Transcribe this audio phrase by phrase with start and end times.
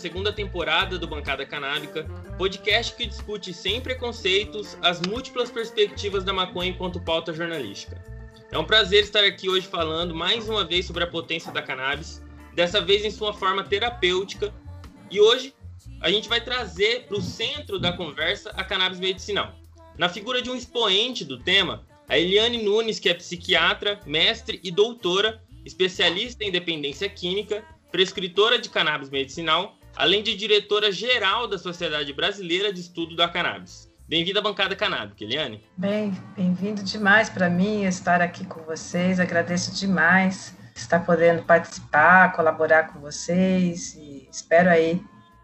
[0.00, 2.04] segunda temporada do Bancada Canábica,
[2.38, 8.02] podcast que discute sem preconceitos as múltiplas perspectivas da maconha enquanto pauta jornalística.
[8.50, 12.22] É um prazer estar aqui hoje falando mais uma vez sobre a potência da cannabis,
[12.54, 14.54] dessa vez em sua forma terapêutica,
[15.10, 15.54] e hoje
[16.00, 19.54] a gente vai trazer para o centro da conversa a cannabis medicinal.
[19.98, 24.70] Na figura de um expoente do tema, a Eliane Nunes, que é psiquiatra, mestre e
[24.70, 32.12] doutora, especialista em dependência química, prescritora de cannabis medicinal, além de diretora geral da Sociedade
[32.12, 33.88] Brasileira de Estudo da Cannabis.
[34.08, 35.64] Bem-vinda à bancada canábica, Eliane.
[35.76, 39.20] Bem, bem-vindo demais para mim estar aqui com vocês.
[39.20, 45.02] Agradeço demais estar podendo participar, colaborar com vocês e espero aí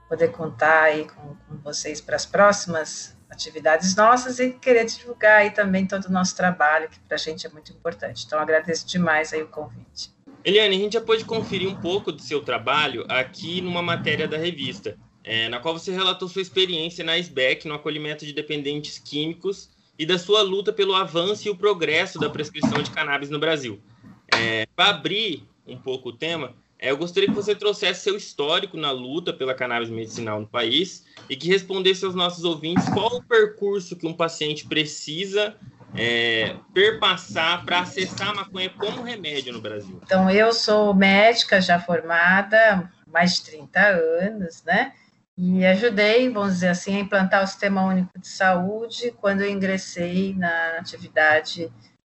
[0.08, 5.50] poder contar aí com, com vocês para as próximas atividades nossas e querer divulgar aí
[5.50, 8.24] também todo o nosso trabalho, que para a gente é muito importante.
[8.24, 10.15] Então, agradeço demais aí o convite.
[10.46, 14.36] Eliane, a gente já pôde conferir um pouco do seu trabalho aqui numa matéria da
[14.36, 19.68] revista é, na qual você relatou sua experiência na SBEC no acolhimento de dependentes químicos
[19.98, 23.82] e da sua luta pelo avanço e o progresso da prescrição de cannabis no Brasil.
[24.28, 28.76] É, Para abrir um pouco o tema, é, eu gostaria que você trouxesse seu histórico
[28.76, 33.24] na luta pela cannabis medicinal no país e que respondesse aos nossos ouvintes qual o
[33.24, 35.58] percurso que um paciente precisa
[35.94, 40.00] é, perpassar para acessar a maconha como remédio no Brasil.
[40.02, 44.92] Então, eu sou médica já formada, mais de 30 anos, né?
[45.38, 50.34] E ajudei, vamos dizer assim, a implantar o Sistema Único de Saúde quando eu ingressei
[50.34, 51.70] na atividade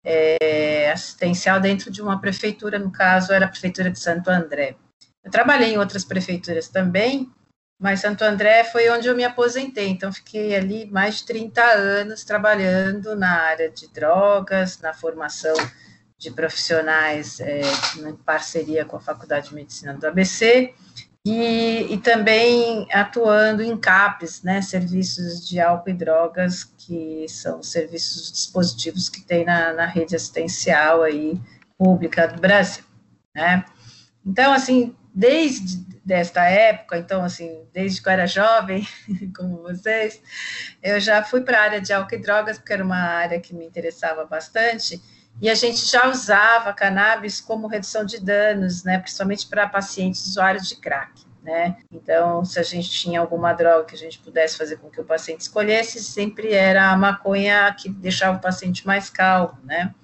[0.03, 4.75] é, assistencial dentro de uma prefeitura, no caso era a Prefeitura de Santo André.
[5.23, 7.29] Eu trabalhei em outras prefeituras também,
[7.79, 12.23] mas Santo André foi onde eu me aposentei, então fiquei ali mais de 30 anos
[12.23, 15.55] trabalhando na área de drogas, na formação
[16.17, 17.61] de profissionais é,
[17.97, 20.73] em parceria com a Faculdade de Medicina do ABC,
[21.23, 28.31] e, e também atuando em CAPES, né, serviços de álcool e drogas, que são serviços
[28.31, 31.39] dispositivos que tem na, na rede assistencial aí,
[31.77, 32.83] pública do Brasil,
[33.35, 33.63] né.
[34.25, 38.87] Então, assim, desde desta época, então, assim, desde que eu era jovem,
[39.35, 40.21] como vocês,
[40.81, 43.53] eu já fui para a área de álcool e drogas, porque era uma área que
[43.53, 45.01] me interessava bastante,
[45.41, 50.69] e a gente já usava cannabis como redução de danos, né, principalmente para pacientes usuários
[50.69, 51.25] de crack.
[51.41, 51.77] Né?
[51.91, 55.05] Então, se a gente tinha alguma droga que a gente pudesse fazer com que o
[55.05, 59.95] paciente escolhesse, sempre era a maconha que deixava o paciente mais calmo, né?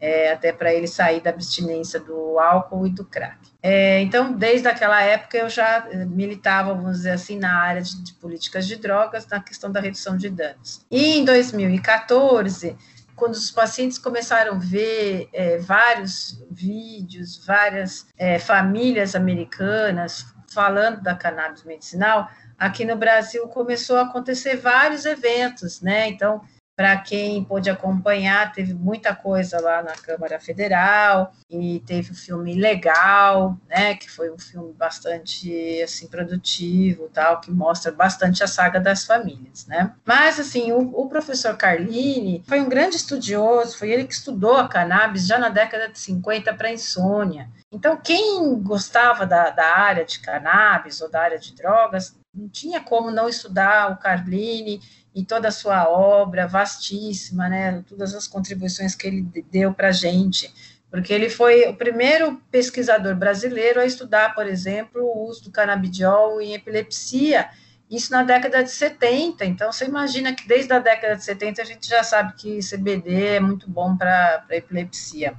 [0.00, 3.36] É, até para ele sair da abstinência do álcool e do crack.
[3.60, 8.14] É, então, desde aquela época, eu já militava, vamos dizer assim, na área de, de
[8.14, 10.86] políticas de drogas, na questão da redução de danos.
[10.88, 12.76] E em 2014,
[13.18, 21.14] quando os pacientes começaram a ver é, vários vídeos, várias é, famílias americanas falando da
[21.14, 26.08] cannabis medicinal, aqui no Brasil começou a acontecer vários eventos, né?
[26.08, 26.40] Então,
[26.78, 32.16] para quem pôde acompanhar, teve muita coisa lá na Câmara Federal e teve o um
[32.16, 38.46] filme Legal, né, que foi um filme bastante assim produtivo, tal, que mostra bastante a
[38.46, 39.92] saga das famílias, né?
[40.04, 44.68] Mas assim, o, o professor Carlini foi um grande estudioso, foi ele que estudou a
[44.68, 47.48] cannabis já na década de 50 para insônia.
[47.72, 52.80] Então, quem gostava da, da área de cannabis ou da área de drogas, não tinha
[52.80, 54.80] como não estudar o Carlini
[55.14, 59.92] e toda a sua obra vastíssima, né, todas as contribuições que ele deu para a
[59.92, 60.52] gente,
[60.90, 66.40] porque ele foi o primeiro pesquisador brasileiro a estudar, por exemplo, o uso do canabidiol
[66.40, 67.50] em epilepsia,
[67.90, 71.64] isso na década de 70, então você imagina que desde a década de 70 a
[71.64, 75.34] gente já sabe que CBD é muito bom para epilepsia.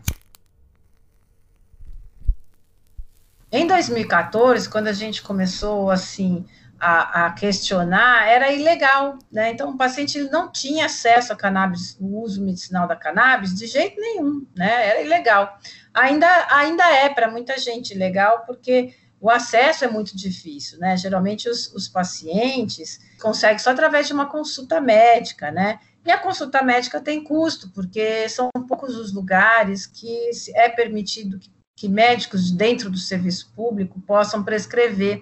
[3.51, 6.45] Em 2014, quando a gente começou assim
[6.79, 9.51] a, a, questionar era ilegal, né?
[9.51, 13.99] Então o paciente não tinha acesso a cannabis, o uso medicinal da cannabis de jeito
[13.99, 14.87] nenhum, né?
[14.87, 15.57] Era ilegal.
[15.93, 20.95] Ainda, ainda é para muita gente ilegal, porque o acesso é muito difícil, né?
[20.95, 25.79] Geralmente os, os pacientes conseguem só através de uma consulta médica, né?
[26.05, 31.51] E a consulta médica tem custo, porque são poucos os lugares que é permitido que,
[31.75, 35.21] que médicos dentro do serviço público possam prescrever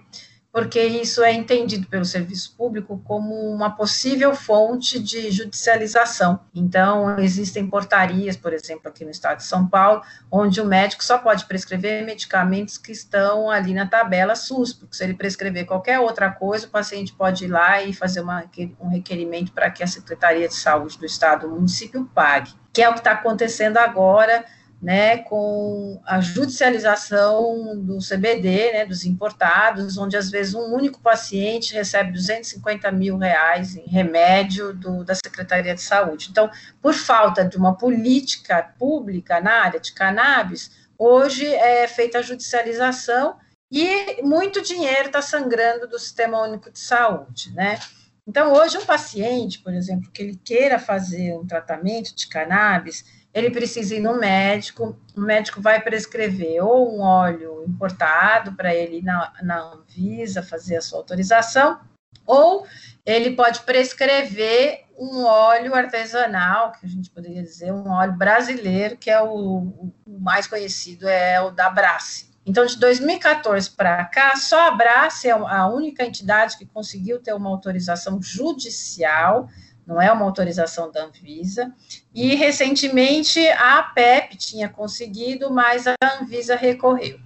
[0.58, 6.40] porque isso é entendido pelo serviço público como uma possível fonte de judicialização.
[6.52, 10.02] Então, existem portarias, por exemplo, aqui no estado de São Paulo,
[10.32, 15.04] onde o médico só pode prescrever medicamentos que estão ali na tabela SUS, porque se
[15.04, 18.44] ele prescrever qualquer outra coisa, o paciente pode ir lá e fazer uma,
[18.82, 22.90] um requerimento para que a Secretaria de Saúde do estado, o município, pague, que é
[22.90, 24.44] o que está acontecendo agora
[24.82, 31.74] né, com a judicialização do CBD, né, dos importados, onde às vezes um único paciente
[31.74, 36.28] recebe 250 mil reais em remédio do, da Secretaria de Saúde.
[36.30, 36.50] Então,
[36.82, 43.36] por falta de uma política pública na área de cannabis, hoje é feita a judicialização
[43.72, 47.80] e muito dinheiro está sangrando do Sistema Único de Saúde, né?
[48.28, 53.06] Então, hoje, um paciente, por exemplo, que ele queira fazer um tratamento de cannabis,
[53.38, 58.98] ele precisa ir no médico, o médico vai prescrever ou um óleo importado para ele
[58.98, 61.80] ir na, na Anvisa fazer a sua autorização,
[62.26, 62.66] ou
[63.06, 69.12] ele pode prescrever um óleo artesanal, que a gente poderia dizer um óleo brasileiro, que
[69.12, 72.26] é o, o mais conhecido, é o da Brace.
[72.44, 77.34] Então, de 2014 para cá, só a Brace é a única entidade que conseguiu ter
[77.34, 79.48] uma autorização judicial
[79.88, 81.74] não é uma autorização da Anvisa.
[82.14, 87.20] E recentemente a APEP tinha conseguido, mas a Anvisa recorreu.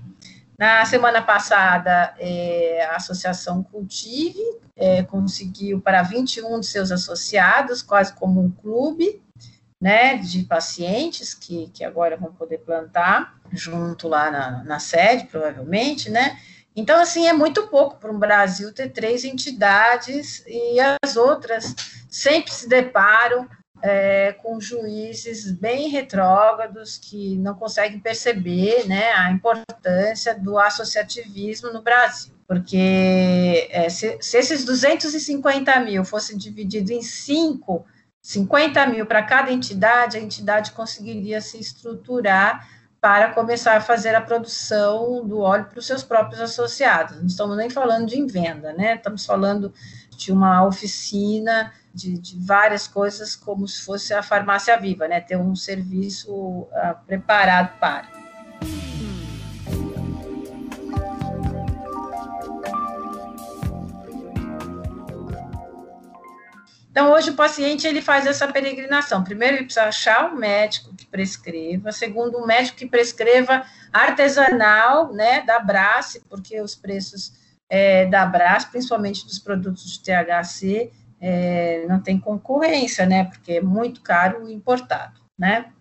[0.58, 4.40] Na semana passada, é, a Associação Cultive
[4.76, 9.24] é, conseguiu para 21 de seus associados, quase como um clube,
[9.82, 16.12] né, de pacientes que, que agora vão poder plantar junto lá na, na sede, provavelmente,
[16.12, 16.38] né,
[16.76, 21.76] então, assim, é muito pouco para o Brasil ter três entidades e as outras
[22.12, 23.48] sempre se deparam
[23.82, 31.82] é, com juízes bem retrógrados que não conseguem perceber né, a importância do associativismo no
[31.82, 32.34] Brasil.
[32.48, 37.86] Porque é, se, se, esses 250 mil fossem divididos em cinco,
[38.22, 42.68] 50 mil para cada entidade, a entidade conseguiria se estruturar
[43.00, 47.18] para começar a fazer a produção do óleo para os seus próprios associados.
[47.18, 48.96] Não estamos nem falando de venda, né?
[48.96, 49.74] Estamos falando
[50.22, 55.20] de uma oficina, de, de várias coisas, como se fosse a farmácia viva, né?
[55.20, 56.70] Ter um serviço uh,
[57.08, 58.08] preparado para.
[66.92, 69.24] Então, hoje o paciente ele faz essa peregrinação.
[69.24, 71.92] Primeiro, ele precisa achar um médico que prescreva.
[71.92, 77.32] Segundo, um médico que prescreva artesanal, né, da Brace, porque os preços
[77.72, 80.92] é, da Brace, principalmente dos produtos de THC,
[81.22, 85.72] é, não tem concorrência, né, porque é muito caro o importado, né.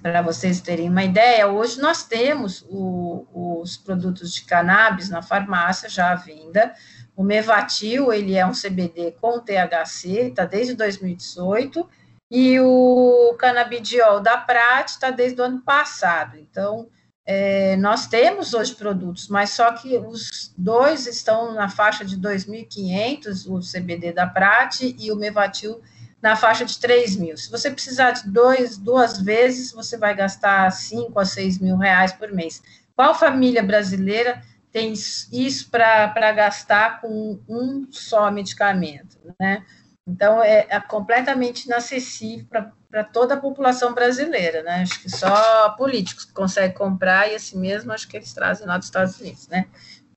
[0.00, 3.26] Para vocês terem uma ideia, hoje nós temos o,
[3.60, 6.72] os produtos de cannabis na farmácia já à venda,
[7.14, 11.86] o Mevatil, ele é um CBD com THC, está desde 2018,
[12.30, 16.36] e o canabidiol da Prat está desde o ano passado.
[16.38, 16.88] Então,
[17.26, 23.46] é, nós temos hoje produtos, mas só que os dois estão na faixa de 2.500,
[23.48, 25.82] o CBD da Prat e o Mevatil
[26.22, 27.36] na faixa de 3 mil.
[27.36, 32.12] Se você precisar de dois, duas vezes, você vai gastar 5 a 6 mil reais
[32.12, 32.62] por mês.
[32.94, 34.40] Qual família brasileira
[34.70, 39.64] tem isso para gastar com um só medicamento, né?
[40.06, 42.72] Então, é, é completamente inacessível para
[43.12, 44.82] toda a população brasileira, né?
[44.82, 48.86] Acho que só políticos conseguem comprar, e assim mesmo acho que eles trazem lá dos
[48.86, 49.66] Estados Unidos, né?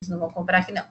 [0.02, 0.86] Eles não vão comprar aqui, não.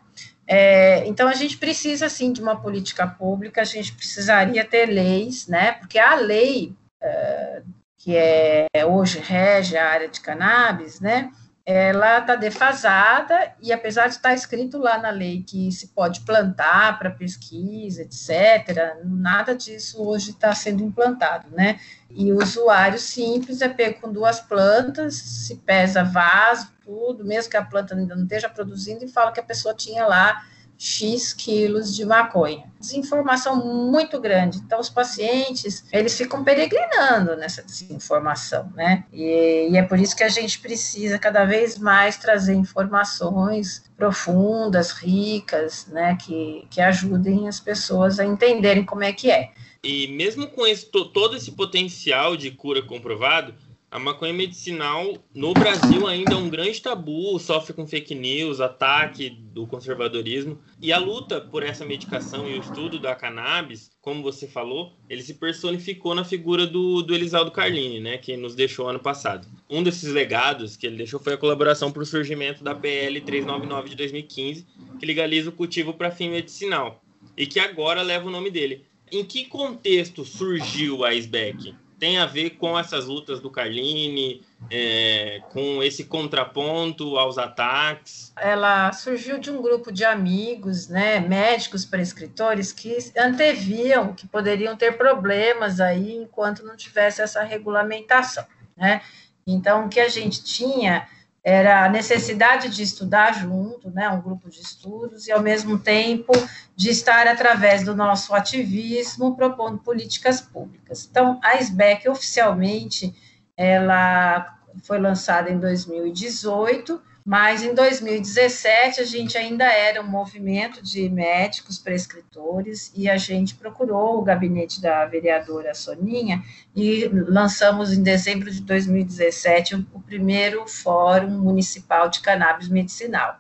[0.47, 5.47] É, então, a gente precisa, sim, de uma política pública, a gente precisaria ter leis,
[5.47, 5.73] né?
[5.73, 7.63] Porque a lei é,
[7.99, 11.31] que é, hoje rege a área de cannabis, né?
[11.71, 16.23] Ela está defasada e apesar de estar tá escrito lá na lei que se pode
[16.23, 21.79] plantar para pesquisa, etc., nada disso hoje está sendo implantado, né?
[22.09, 27.57] E o usuário simples é pego com duas plantas, se pesa vaso, tudo, mesmo que
[27.59, 30.43] a planta ainda não esteja produzindo, e fala que a pessoa tinha lá
[30.79, 32.71] X quilos de maconha.
[32.79, 33.57] Desinformação
[33.91, 34.59] muito grande.
[34.59, 39.05] Então, os pacientes, eles ficam peregrinando nessa desinformação, né?
[39.13, 44.93] E, e, é por isso que a gente precisa cada vez mais trazer informações profundas,
[44.93, 46.17] ricas, né?
[46.17, 49.51] Que, que ajudem as pessoas a entenderem como é que é.
[49.83, 53.53] E mesmo com esse, todo esse potencial de cura comprovado,
[53.91, 59.31] a maconha medicinal no Brasil ainda é um grande tabu, sofre com fake news, ataque
[59.31, 60.59] do conservadorismo.
[60.81, 65.23] E a luta por essa medicação e o estudo da cannabis, como você falou, ele
[65.23, 69.49] se personificou na figura do, do Elisaldo Carlini, né, que nos deixou ano passado.
[69.71, 73.89] Um desses legados que ele deixou foi a colaboração para o surgimento da PL 399
[73.89, 74.67] de 2015,
[75.01, 77.03] que legaliza o cultivo para fim medicinal
[77.35, 78.85] e que agora leva o nome dele.
[79.11, 81.75] Em que contexto surgiu a SBEC?
[81.99, 88.33] Tem a ver com essas lutas do Carline, é, com esse contraponto aos ataques?
[88.37, 94.97] Ela surgiu de um grupo de amigos, né, médicos prescritores, que anteviam que poderiam ter
[94.97, 98.45] problemas aí enquanto não tivesse essa regulamentação,
[98.77, 99.03] né?
[99.47, 101.09] Então, o que a gente tinha
[101.43, 106.33] era a necessidade de estudar junto, né, um grupo de estudos, e ao mesmo tempo
[106.77, 111.09] de estar através do nosso ativismo propondo políticas públicas.
[111.11, 113.15] Então, a SBEC oficialmente
[113.57, 121.11] ela foi lançada em 2018 mas em 2017 a gente ainda era um movimento de
[121.11, 126.43] médicos prescritores e a gente procurou o gabinete da vereadora Soninha
[126.75, 133.37] e lançamos em dezembro de 2017 o primeiro Fórum Municipal de Cannabis Medicinal.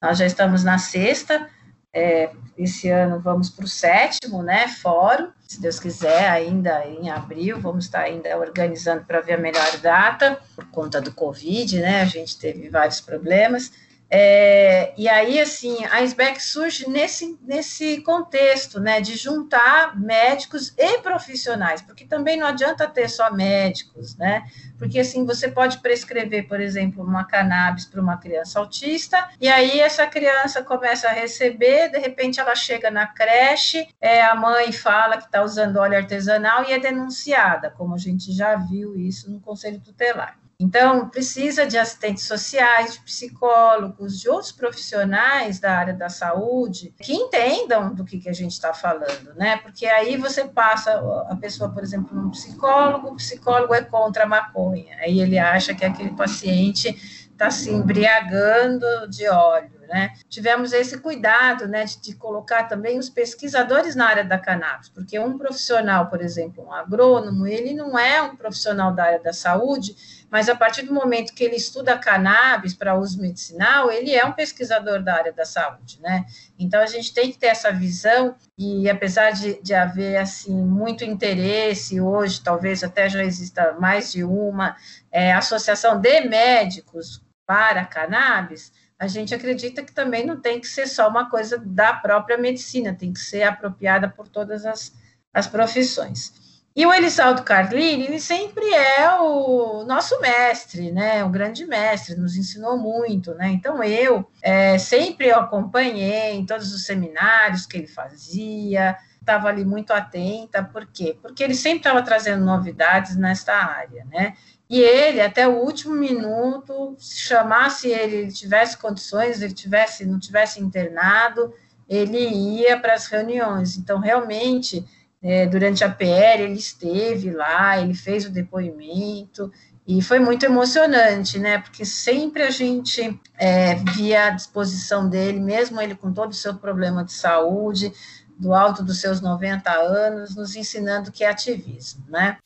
[0.00, 1.50] Nós já estamos na sexta,
[1.94, 7.60] é, esse ano vamos para o sétimo, né, fórum, se Deus quiser, ainda em abril,
[7.60, 12.02] vamos estar ainda organizando para ver a melhor data, por conta do Covid, né?
[12.02, 13.70] A gente teve vários problemas.
[14.10, 20.98] É, e aí, assim, a SBEC surge nesse, nesse contexto, né, de juntar médicos e
[20.98, 24.44] profissionais, porque também não adianta ter só médicos, né,
[24.78, 29.80] porque assim, você pode prescrever, por exemplo, uma cannabis para uma criança autista, e aí
[29.80, 35.16] essa criança começa a receber, de repente ela chega na creche, é, a mãe fala
[35.16, 39.40] que está usando óleo artesanal e é denunciada, como a gente já viu isso no
[39.40, 40.43] Conselho Tutelar.
[40.58, 47.12] Então, precisa de assistentes sociais, de psicólogos, de outros profissionais da área da saúde que
[47.12, 49.56] entendam do que, que a gente está falando, né?
[49.58, 50.92] Porque aí você passa
[51.28, 55.74] a pessoa, por exemplo, num psicólogo, o psicólogo é contra a maconha, aí ele acha
[55.74, 56.88] que aquele paciente
[57.32, 60.12] está se embriagando de óleo né?
[60.28, 65.18] Tivemos esse cuidado, né, de, de, colocar também os pesquisadores na área da cannabis, porque
[65.18, 70.23] um profissional, por exemplo, um agrônomo, ele não é um profissional da área da saúde,
[70.34, 74.32] mas a partir do momento que ele estuda cannabis para uso medicinal, ele é um
[74.32, 76.26] pesquisador da área da saúde, né?
[76.58, 81.04] Então a gente tem que ter essa visão e apesar de, de haver assim muito
[81.04, 84.74] interesse hoje, talvez até já exista mais de uma
[85.12, 90.88] é, associação de médicos para cannabis, a gente acredita que também não tem que ser
[90.88, 94.92] só uma coisa da própria medicina, tem que ser apropriada por todas as,
[95.32, 96.43] as profissões.
[96.76, 101.22] E o Elisaldo Carlini, ele sempre é o nosso mestre, né?
[101.22, 103.48] O grande mestre, nos ensinou muito, né?
[103.52, 109.64] Então eu é, sempre eu acompanhei em todos os seminários que ele fazia, estava ali
[109.64, 111.16] muito atenta, por quê?
[111.22, 114.34] Porque ele sempre estava trazendo novidades nesta área, né?
[114.68, 120.18] E ele, até o último minuto, se chamasse ele, ele tivesse condições, ele tivesse, não
[120.18, 121.54] tivesse internado,
[121.88, 123.76] ele ia para as reuniões.
[123.76, 124.84] Então, realmente,
[125.24, 129.50] é, durante a PR, ele esteve lá, ele fez o depoimento,
[129.86, 131.58] e foi muito emocionante, né?
[131.58, 136.54] Porque sempre a gente é, via a disposição dele, mesmo ele com todo o seu
[136.54, 137.90] problema de saúde,
[138.38, 142.36] do alto dos seus 90 anos, nos ensinando que é ativismo, né?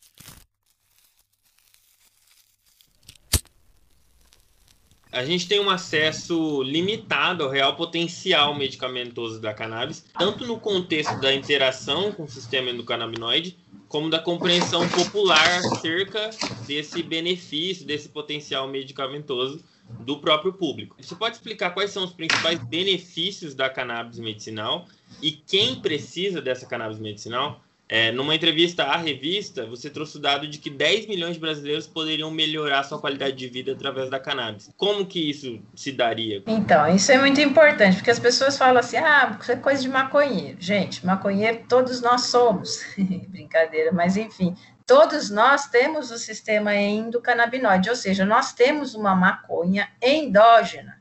[5.11, 11.19] A gente tem um acesso limitado ao real potencial medicamentoso da cannabis, tanto no contexto
[11.21, 16.31] da interação com o sistema endocannabinoide, como da compreensão popular acerca
[16.67, 19.65] desse benefício, desse potencial medicamentoso
[19.99, 20.97] do próprio público.
[21.01, 24.87] Você pode explicar quais são os principais benefícios da cannabis medicinal
[25.21, 27.65] e quem precisa dessa cannabis medicinal?
[27.91, 31.87] É, numa entrevista à revista, você trouxe o dado de que 10 milhões de brasileiros
[31.87, 34.71] poderiam melhorar sua qualidade de vida através da cannabis.
[34.77, 36.43] Como que isso se daria?
[36.47, 39.89] Então, isso é muito importante, porque as pessoas falam assim, ah, isso é coisa de
[39.89, 40.59] maconheiro.
[40.61, 42.85] Gente, maconheiro todos nós somos.
[43.29, 44.55] Brincadeira, mas enfim,
[44.87, 50.99] todos nós temos o sistema endocannabinoide, ou seja, nós temos uma maconha endógena,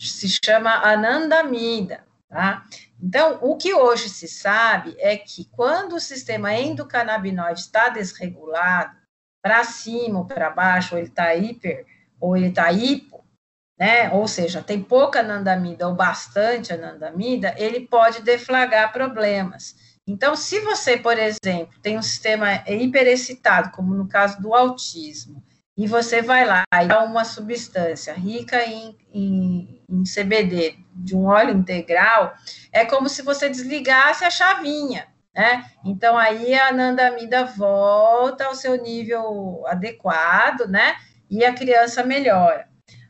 [0.00, 2.64] se chama anandamida, tá?
[3.04, 8.96] Então, o que hoje se sabe é que quando o sistema endocannabinoide está desregulado,
[9.42, 11.84] para cima ou para baixo, ou ele está hiper,
[12.18, 13.22] ou ele está hipo,
[13.78, 14.10] né?
[14.10, 19.76] Ou seja, tem pouca anandamida ou bastante anandamida, ele pode deflagrar problemas.
[20.06, 25.44] Então, se você, por exemplo, tem um sistema hiperexcitado, como no caso do autismo,
[25.76, 31.26] e você vai lá e dá uma substância rica em, em, em, CBD de um
[31.26, 32.34] óleo integral,
[32.72, 35.64] é como se você desligasse a chavinha, né?
[35.84, 40.94] Então aí a anandamida volta ao seu nível adequado, né?
[41.28, 42.68] E a criança melhora.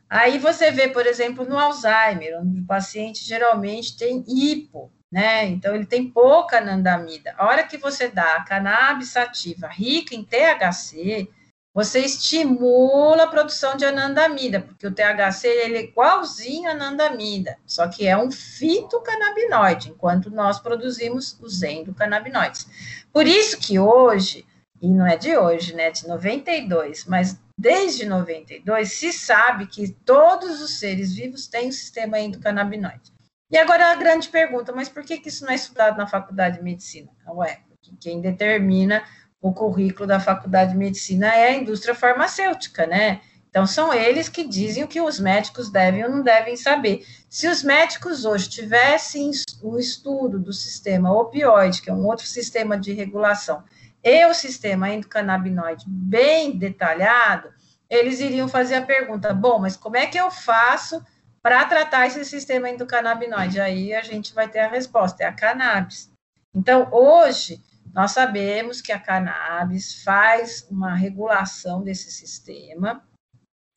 [0.09, 5.45] Aí você vê, por exemplo, no Alzheimer, onde o paciente geralmente tem hipo, né?
[5.45, 7.35] Então ele tem pouca anandamida.
[7.37, 11.29] A hora que você dá a cannabis sativa rica em THC,
[11.75, 17.89] você estimula a produção de anandamida, porque o THC ele é igualzinho a anandamida, só
[17.89, 22.65] que é um fitocannabinoide, enquanto nós produzimos os endocannabinoides.
[23.11, 24.45] Por isso que hoje,
[24.81, 30.61] e não é de hoje, né, de 92, mas desde 92 se sabe que todos
[30.61, 33.13] os seres vivos têm um sistema endocannabinoide.
[33.51, 36.57] E agora a grande pergunta, mas por que, que isso não é estudado na faculdade
[36.57, 37.11] de medicina?
[37.27, 39.03] Ué, porque quem determina
[39.45, 43.21] o currículo da Faculdade de Medicina é a indústria farmacêutica, né?
[43.47, 47.05] Então, são eles que dizem o que os médicos devem ou não devem saber.
[47.29, 49.29] Se os médicos hoje tivessem
[49.61, 53.63] o estudo do sistema opioide, que é um outro sistema de regulação,
[54.03, 57.49] e o sistema endocannabinoide bem detalhado,
[57.87, 61.05] eles iriam fazer a pergunta: bom, mas como é que eu faço
[61.43, 63.59] para tratar esse sistema endocannabinoide?
[63.59, 66.11] Aí a gente vai ter a resposta: é a cannabis.
[66.51, 67.61] Então, hoje,
[67.95, 73.01] nós sabemos que a cannabis faz uma regulação desse sistema,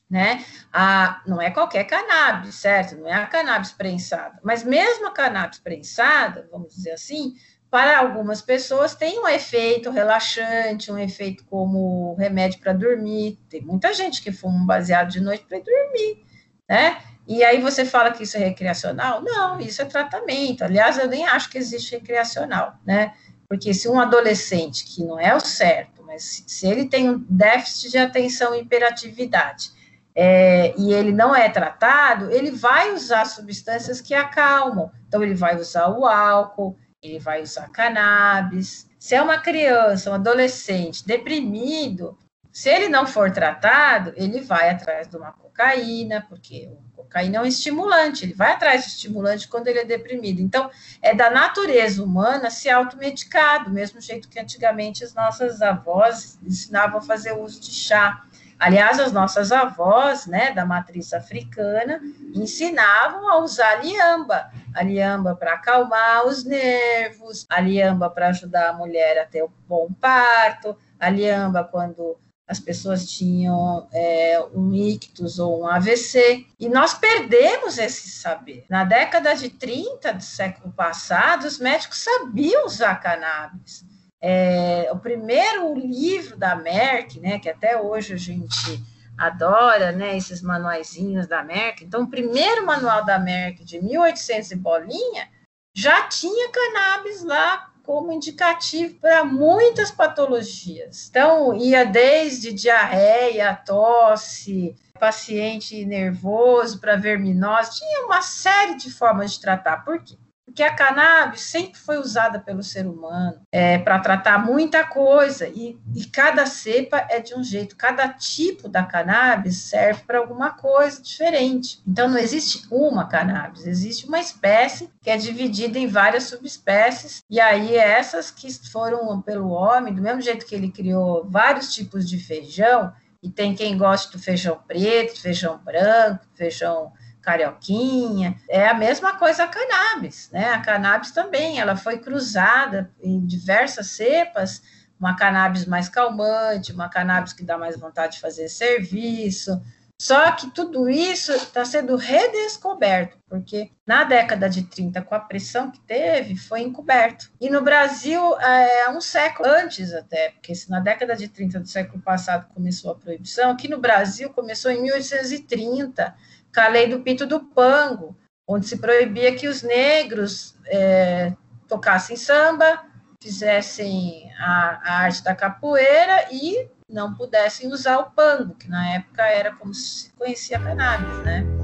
[0.09, 0.43] né?
[0.73, 2.97] A, não é qualquer cannabis, certo?
[2.97, 7.33] Não é a cannabis prensada, mas mesmo a cannabis prensada, vamos dizer assim,
[7.71, 13.39] para algumas pessoas tem um efeito relaxante, um efeito como remédio para dormir.
[13.47, 16.25] Tem muita gente que fuma um baseado de noite para dormir,
[16.67, 17.01] né?
[17.25, 19.21] E aí você fala que isso é recreacional?
[19.21, 20.63] Não, isso é tratamento.
[20.63, 23.13] Aliás, eu nem acho que existe recreacional, né?
[23.49, 27.89] Porque se um adolescente, que não é o certo, mas se ele tem um déficit
[27.89, 29.71] de atenção e hiperatividade,
[30.15, 34.91] é, e ele não é tratado, ele vai usar substâncias que acalmam.
[35.07, 38.87] Então, ele vai usar o álcool, ele vai usar cannabis.
[38.99, 42.17] Se é uma criança, um adolescente deprimido,
[42.51, 46.69] se ele não for tratado, ele vai atrás de uma cocaína, porque
[47.09, 50.39] cocaína é um estimulante, ele vai atrás de estimulante quando ele é deprimido.
[50.39, 50.69] Então,
[51.01, 56.99] é da natureza humana se automedicar, do mesmo jeito que antigamente as nossas avós ensinavam
[56.99, 58.23] a fazer uso de chá.
[58.59, 62.01] Aliás, as nossas avós, né, da matriz africana,
[62.35, 68.73] ensinavam a usar liamba, a liamba para acalmar os nervos, a liamba para ajudar a
[68.73, 72.17] mulher a ter um bom parto, a liamba quando
[72.49, 78.65] as pessoas tinham é, um ictus ou um AVC, e nós perdemos esse saber.
[78.67, 83.85] Na década de 30 do século passado, os médicos sabiam usar cannabis.
[84.19, 88.83] É, o primeiro livro da Merck, né, que até hoje a gente
[89.15, 91.83] adora, né, esses manuaizinhos da Merck.
[91.83, 95.29] Então, o primeiro manual da Merck de 1800 e bolinha
[95.75, 101.07] já tinha cannabis lá como indicativo para muitas patologias.
[101.09, 109.41] Então, ia desde diarreia, tosse, paciente nervoso para verminose, tinha uma série de formas de
[109.41, 109.83] tratar.
[109.83, 110.15] Por quê?
[110.49, 115.77] Porque a cannabis sempre foi usada pelo ser humano é, para tratar muita coisa, e,
[115.95, 121.01] e, cada cepa é de um jeito, cada tipo da cannabis serve para alguma coisa
[121.01, 121.81] diferente.
[121.87, 127.39] Então, não existe uma cannabis, existe uma espécie que é dividida em várias subespécies, e
[127.39, 132.17] aí essas que foram pelo homem, do mesmo jeito que ele criou vários tipos de
[132.17, 136.91] feijão, e tem quem gosta do feijão preto, feijão branco, feijão
[137.29, 140.49] carioquinha, é a mesma coisa a cannabis, né?
[140.49, 144.63] A cannabis também, ela foi cruzada em diversas cepas,
[144.99, 149.61] uma cannabis mais calmante, uma cannabis que dá mais vontade de fazer serviço.
[150.01, 155.69] Só que tudo isso está sendo redescoberto, porque na década de 30, com a pressão
[155.69, 157.29] que teve, foi encoberto.
[157.39, 161.67] E no Brasil, é um século antes até, porque se na década de 30 do
[161.67, 167.01] século passado começou a proibição, aqui no Brasil começou em 1830 com a lei do
[167.01, 171.33] Pito do Pango, onde se proibia que os negros é,
[171.67, 172.83] tocassem samba,
[173.21, 179.23] fizessem a, a, arte da capoeira e não pudessem usar o pango, que na época
[179.23, 181.58] era como se conhecia cannabis, né?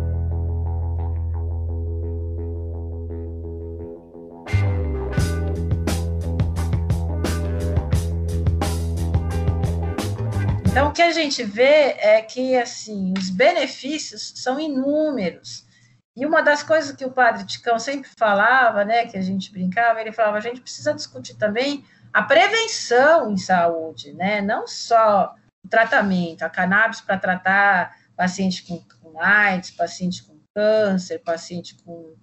[10.75, 15.65] Então, o que a gente vê é que, assim, os benefícios são inúmeros.
[16.13, 20.01] E uma das coisas que o padre Ticão sempre falava, né, que a gente brincava,
[20.01, 25.33] ele falava, a gente precisa discutir também a prevenção em saúde, né, não só
[25.63, 32.17] o tratamento, a cannabis para tratar paciente com, com AIDS, paciente com câncer, paciente com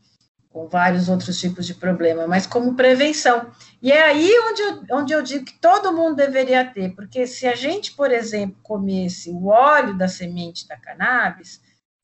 [0.53, 3.51] com vários outros tipos de problema, mas como prevenção.
[3.81, 7.47] E é aí onde eu, onde eu digo que todo mundo deveria ter, porque se
[7.47, 11.61] a gente, por exemplo, comesse o óleo da semente da cannabis,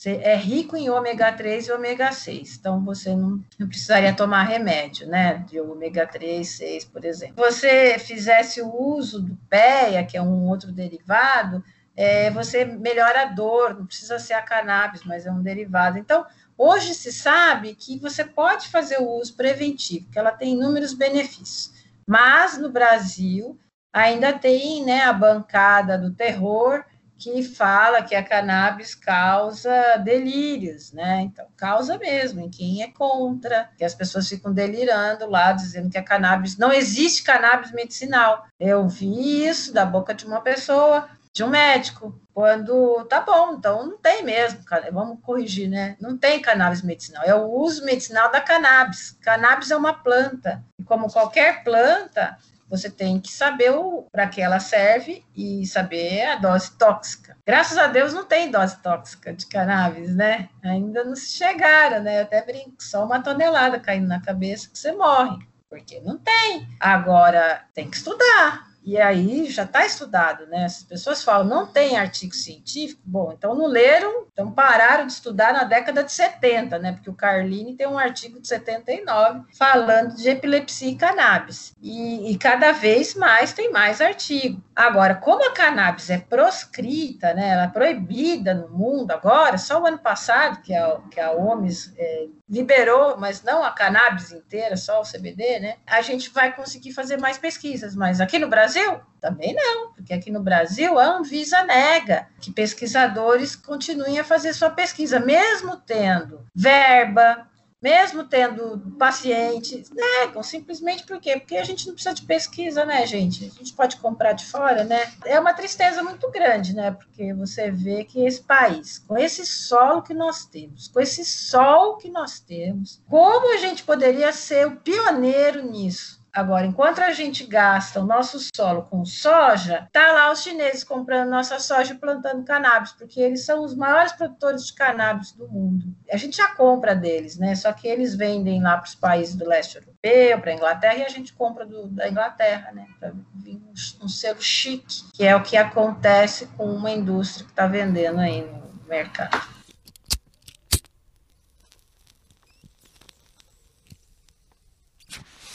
[0.07, 2.57] é rico em ômega 3 e ômega 6.
[2.57, 5.45] Então, você não, não precisaria tomar remédio, né?
[5.49, 7.35] De ômega 3, 6, por exemplo.
[7.35, 11.65] Se você fizesse o uso do PEA, que é um outro derivado,
[11.97, 15.99] é, você melhora a dor, não precisa ser a cannabis, mas é um derivado.
[15.99, 16.25] Então,
[16.59, 21.73] hoje se sabe que você pode fazer o uso preventivo, que ela tem inúmeros benefícios.
[22.07, 23.59] Mas no Brasil
[23.92, 26.85] ainda tem né, a bancada do terror
[27.18, 31.23] que fala que a cannabis causa delírios, né?
[31.23, 35.99] Então, causa mesmo, em quem é contra, que as pessoas ficam delirando lá, dizendo que
[35.99, 38.47] a cannabis, não existe cannabis medicinal.
[38.59, 43.87] Eu vi isso da boca de uma pessoa, de um médico, quando tá bom, então
[43.87, 44.59] não tem mesmo,
[44.92, 45.96] vamos corrigir, né?
[46.01, 49.16] Não tem cannabis medicinal, é o uso medicinal da cannabis.
[49.22, 52.37] Cannabis é uma planta, e como qualquer planta,
[52.68, 53.72] você tem que saber
[54.11, 57.37] para que ela serve e saber a dose tóxica.
[57.46, 60.48] Graças a Deus não tem dose tóxica de cannabis, né?
[60.64, 62.18] Ainda não se chegaram, né?
[62.18, 65.38] Eu até brinco, só uma tonelada caindo na cabeça que você morre,
[65.70, 66.68] porque não tem.
[66.81, 70.64] Agora tem que estudar, e aí já está estudado, né?
[70.64, 75.53] As pessoas falam, não tem artigo científico, bom, então não leram, então pararam de estudar
[75.53, 76.92] na década de 70, né?
[76.92, 81.74] Porque o Carlini tem um artigo de 79 falando de epilepsia e cannabis.
[81.83, 84.62] E, e cada vez mais tem mais artigo.
[84.74, 87.51] Agora, como a cannabis é proscrita, né?
[87.51, 91.92] Ela é proibida no mundo agora, só o ano passado que a, que a OMS
[91.98, 95.77] é, liberou, mas não a cannabis inteira, só o CBD, né?
[95.87, 99.01] A gente vai conseguir fazer mais pesquisas, mas aqui no Brasil?
[99.21, 104.71] Também não, porque aqui no Brasil a Anvisa nega que pesquisadores continuem a fazer sua
[104.71, 107.47] pesquisa, mesmo tendo verba,
[107.81, 111.38] mesmo tendo pacientes, negam, simplesmente por quê?
[111.38, 113.45] Porque a gente não precisa de pesquisa, né, gente?
[113.47, 115.12] A gente pode comprar de fora, né?
[115.25, 116.91] É uma tristeza muito grande, né?
[116.91, 121.97] Porque você vê que esse país, com esse solo que nós temos, com esse sol
[121.97, 126.17] que nós temos, como a gente poderia ser o pioneiro nisso?
[126.38, 131.29] Agora, enquanto a gente gasta o nosso solo com soja, tá lá os chineses comprando
[131.29, 135.87] nossa soja e plantando cannabis, porque eles são os maiores produtores de cannabis do mundo.
[136.09, 137.57] A gente já compra deles, né?
[137.57, 141.05] Só que eles vendem lá para os países do leste europeu, para a Inglaterra, e
[141.05, 142.87] a gente compra do, da Inglaterra, né?
[143.01, 147.51] Para vir um, um selo chique, que é o que acontece com uma indústria que
[147.51, 149.58] está vendendo aí no mercado.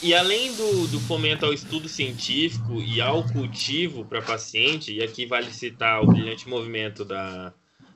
[0.04, 5.26] E além do, do fomento ao estudo científico e ao cultivo para paciente, e aqui
[5.26, 7.54] vale citar o brilhante movimento da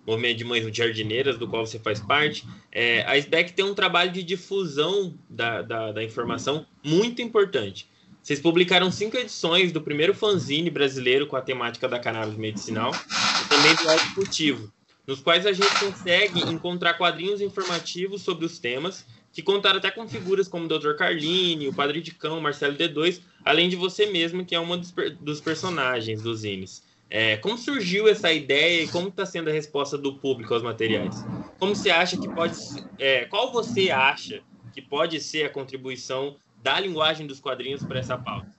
[0.08, 4.10] movimento de mães jardineiras, do qual você faz parte, é, a SBEC tem um trabalho
[4.10, 7.90] de difusão da, da, da, informação muito importante.
[8.24, 13.50] Vocês publicaram cinco edições do primeiro fanzine brasileiro com a temática da cannabis medicinal e
[13.50, 14.72] também do cultivo,
[15.06, 19.06] nos quais a gente consegue encontrar quadrinhos informativos sobre os temas
[19.38, 20.96] que contaram até com figuras como o Dr.
[20.96, 24.92] Carlini, o Padre de Cão, Marcelo D2, além de você mesmo, que é uma dos,
[25.22, 26.84] dos personagens dos zines.
[27.08, 31.24] É, como surgiu essa ideia e como está sendo a resposta do público aos materiais?
[31.60, 32.58] Como você acha que pode.
[32.98, 34.42] É, qual você acha
[34.74, 38.50] que pode ser a contribuição da linguagem dos quadrinhos para essa pauta?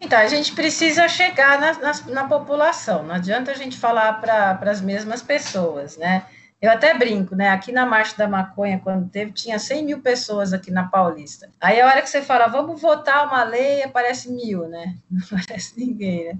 [0.00, 4.58] Então, a gente precisa chegar na, na, na população, não adianta a gente falar para
[4.62, 6.24] as mesmas pessoas, né?
[6.60, 7.50] Eu até brinco, né?
[7.50, 11.48] Aqui na Marcha da Maconha, quando teve, tinha 100 mil pessoas aqui na Paulista.
[11.60, 14.96] Aí a hora que você fala, vamos votar uma lei, aparece mil, né?
[15.08, 16.38] Não aparece ninguém, né?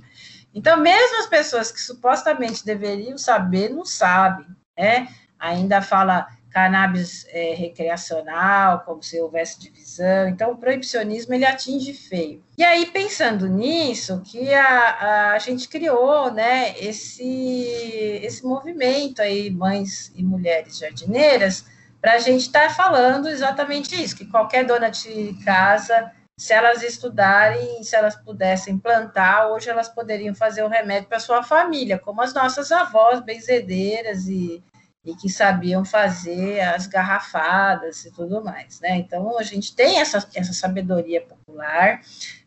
[0.52, 5.06] Então, mesmo as pessoas que supostamente deveriam saber, não sabem, né?
[5.38, 10.28] Ainda fala cannabis é, recreacional, como se houvesse divisão.
[10.28, 12.42] Então, o proibicionismo ele atinge feio.
[12.56, 20.12] E aí, pensando nisso, que a, a gente criou né, esse, esse movimento aí, mães
[20.14, 21.64] e mulheres jardineiras,
[22.00, 26.82] para a gente estar tá falando exatamente isso, que qualquer dona de casa, se elas
[26.82, 32.22] estudarem, se elas pudessem plantar, hoje elas poderiam fazer o remédio para sua família, como
[32.22, 34.62] as nossas avós benzedeiras e
[35.08, 38.98] e que sabiam fazer as garrafadas e tudo mais, né?
[38.98, 42.02] Então a gente tem essa, essa sabedoria popular.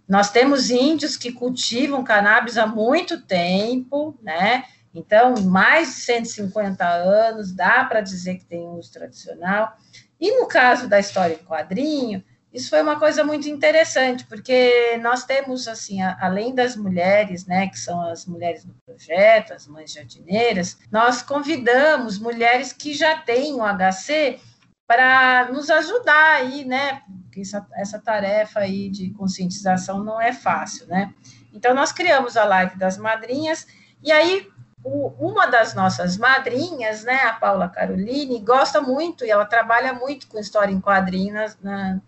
[0.07, 4.65] Nós temos índios que cultivam cannabis há muito tempo, né?
[4.93, 9.75] Então, mais de 150 anos, dá para dizer que tem uso tradicional.
[10.19, 15.23] E no caso da história em quadrinho, isso foi uma coisa muito interessante, porque nós
[15.23, 19.93] temos, assim, a, além das mulheres, né, que são as mulheres do projeto, as mães
[19.93, 24.39] jardineiras, nós convidamos mulheres que já têm o HC
[24.85, 30.87] para nos ajudar aí, né, porque essa, essa tarefa aí de conscientização não é fácil,
[30.87, 31.13] né.
[31.53, 33.65] Então, nós criamos a live das madrinhas,
[34.03, 34.49] e aí
[34.83, 40.39] uma das nossas madrinhas, né, a Paula Caroline, gosta muito e ela trabalha muito com
[40.39, 42.01] história em quadrinhos na,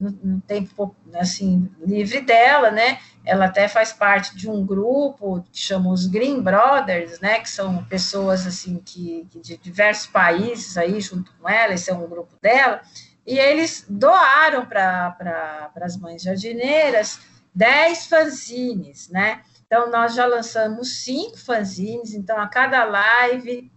[0.00, 2.98] no, tempo assim livre dela, né?
[3.24, 7.40] Ela até faz parte de um grupo que chama os Green Brothers, né?
[7.40, 11.94] Que são pessoas assim que, que de diversos países aí junto com ela, esse é
[11.94, 12.80] um grupo dela.
[13.26, 17.20] E eles doaram para pra, as mães jardineiras
[17.54, 19.42] 10 fanzines, né?
[19.66, 23.70] Então, nós já lançamos cinco fanzines, então, a cada live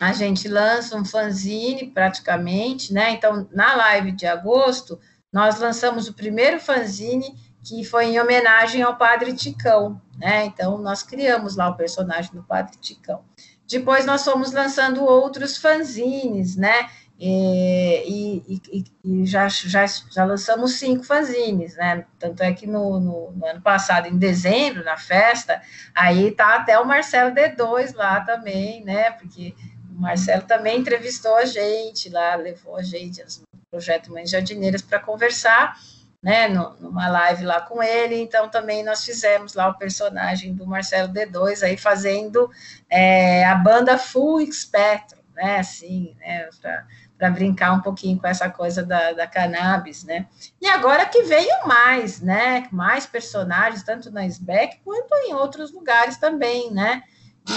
[0.00, 3.12] a gente lança um fanzine praticamente, né?
[3.12, 4.98] Então, na live de agosto,
[5.32, 10.44] nós lançamos o primeiro fanzine que foi em homenagem ao Padre Ticão, né?
[10.46, 13.24] Então, nós criamos lá o personagem do Padre Ticão.
[13.68, 16.88] Depois, nós fomos lançando outros fanzines, né?
[17.18, 22.04] E, e, e, já, já, já lançamos cinco fanzines, né?
[22.18, 25.62] Tanto é que no, no, no, ano passado, em dezembro, na festa,
[25.94, 29.12] aí tá até o Marcelo D2 lá também, né?
[29.12, 29.54] Porque
[29.88, 35.00] o Marcelo também entrevistou a gente lá, levou a gente no projeto Mães Jardineiras para
[35.00, 35.74] conversar,
[36.22, 36.46] né?
[36.46, 41.10] No, numa live lá com ele, então também nós fizemos lá o personagem do Marcelo
[41.10, 42.50] D2 aí fazendo
[42.90, 45.58] é, a banda Full Spectrum, né?
[45.58, 46.50] Assim, né?
[47.16, 50.26] Para brincar um pouquinho com essa coisa da, da, cannabis, né?
[50.60, 52.68] E agora que veio mais, né?
[52.70, 57.02] Mais personagens, tanto na SBEC quanto em outros lugares também, né?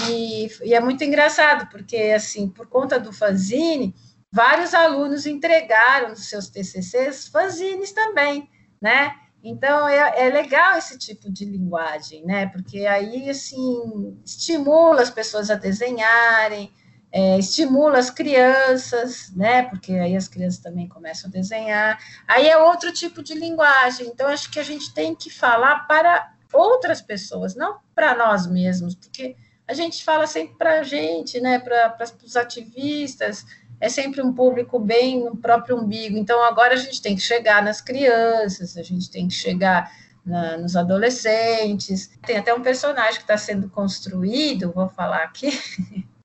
[0.09, 3.93] E, e, é muito engraçado, porque, assim, por conta do fanzine,
[4.35, 8.49] vários alunos entregaram seus TCCs fanzines também,
[8.81, 9.15] né?
[9.41, 12.45] Então, é, é, legal esse tipo de linguagem, né?
[12.47, 16.69] Porque aí, assim, estimula as pessoas a desenharem,
[17.13, 19.63] é, estimula as crianças, né?
[19.63, 21.97] Porque aí as crianças também começam a desenhar.
[22.27, 24.07] Aí é outro tipo de linguagem.
[24.07, 28.95] Então, acho que a gente tem que falar para outras pessoas, não para nós mesmos,
[28.95, 31.57] porque a gente fala sempre para a gente, né?
[31.59, 33.45] Para os ativistas,
[33.79, 36.17] é sempre um público bem no próprio umbigo.
[36.17, 39.91] Então, agora a gente tem que chegar nas crianças, a gente tem que chegar
[40.25, 42.09] na, nos adolescentes.
[42.25, 45.51] Tem até um personagem que está sendo construído, vou falar aqui.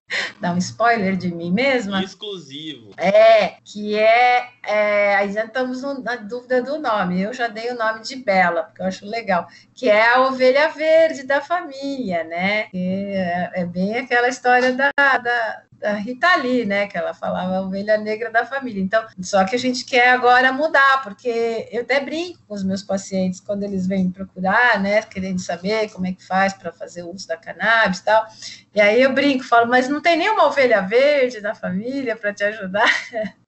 [0.40, 2.02] dar um spoiler de mim mesma.
[2.02, 2.90] Exclusivo.
[2.96, 7.20] É, que é, é aí já estamos na dúvida do nome.
[7.20, 10.68] Eu já dei o nome de Bela, porque eu acho legal, que é a ovelha
[10.68, 12.68] verde da família, né?
[12.74, 16.86] É, é, bem aquela história da, da, da Rita Lee, né?
[16.86, 18.82] Que ela falava a ovelha negra da família.
[18.82, 22.82] Então, só que a gente quer agora mudar, porque eu até brinco com os meus
[22.82, 25.02] pacientes quando eles vêm procurar, né?
[25.02, 28.26] Querendo saber como é que faz para fazer o uso da cannabis e tal.
[28.74, 32.44] E aí eu brinco, falo, mas não tem nenhuma ovelha verde da família para te
[32.44, 32.90] ajudar?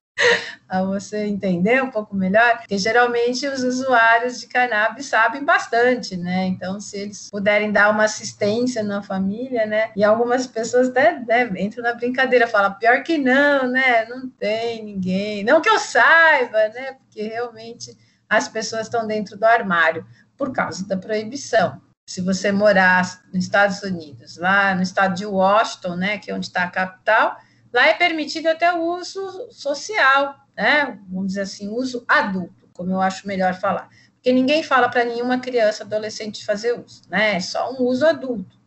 [0.68, 6.46] a você entender um pouco melhor, porque geralmente os usuários de cannabis sabem bastante, né?
[6.46, 9.90] Então, se eles puderem dar uma assistência na família, né?
[9.94, 14.06] E algumas pessoas até né, entram na brincadeira, falam, pior que não, né?
[14.06, 16.92] Não tem ninguém, não que eu saiba, né?
[16.92, 17.96] Porque realmente
[18.28, 20.06] as pessoas estão dentro do armário
[20.38, 21.80] por causa da proibição.
[22.08, 26.46] Se você morar nos Estados Unidos, lá no estado de Washington, né, que é onde
[26.46, 27.36] está a capital,
[27.72, 31.00] Lá é permitido até o uso social, né?
[31.08, 33.88] Vamos dizer assim, uso adulto, como eu acho melhor falar.
[34.14, 37.36] Porque ninguém fala para nenhuma criança, adolescente fazer uso, né?
[37.36, 38.60] É só um uso adulto.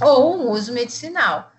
[0.00, 1.50] Ou um uso medicinal,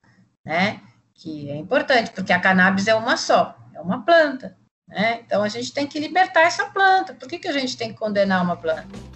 [0.45, 0.81] né?
[1.13, 5.21] Que é importante, porque a cannabis é uma só, é uma planta, né?
[5.25, 7.13] Então a gente tem que libertar essa planta.
[7.13, 9.12] Por que, que a gente tem que condenar uma planta?